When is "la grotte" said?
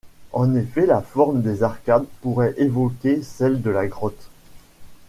3.69-4.31